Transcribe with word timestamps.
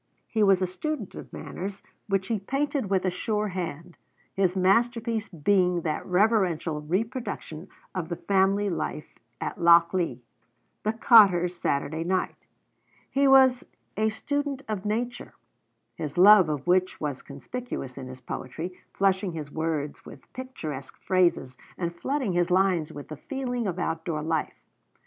He 0.27 0.41
was 0.41 0.63
a 0.63 0.65
student 0.65 1.13
of 1.13 1.31
manners, 1.31 1.83
which 2.07 2.25
he 2.29 2.39
painted 2.39 2.89
with 2.89 3.05
a 3.05 3.11
sure 3.11 3.49
hand, 3.49 3.97
his 4.33 4.55
masterpiece 4.55 5.29
being 5.29 5.81
that 5.81 6.03
reverential 6.07 6.81
reproduction 6.81 7.67
of 7.93 8.09
the 8.09 8.15
family 8.15 8.67
life 8.67 9.13
at 9.39 9.59
Lochlea, 9.61 10.17
'The 10.81 10.93
Cotter's 10.93 11.55
Saturday 11.55 12.03
Night.' 12.03 12.47
He 13.11 13.27
was 13.27 13.63
a 13.95 14.09
student 14.09 14.63
of 14.67 14.85
nature, 14.85 15.35
his 15.93 16.17
love 16.17 16.49
of 16.49 16.65
which 16.65 16.99
was 16.99 17.21
conspicuous 17.21 17.95
in 17.95 18.07
his 18.07 18.21
poetry, 18.21 18.73
flushing 18.91 19.33
his 19.33 19.51
words 19.51 20.03
with 20.03 20.33
picturesque 20.33 20.97
phrases 21.03 21.57
and 21.77 21.95
flooding 21.95 22.33
his 22.33 22.49
lines 22.49 22.91
with 22.91 23.09
the 23.09 23.17
feeling 23.17 23.67
of 23.67 23.77
outdoor 23.77 24.23
life. 24.23 24.63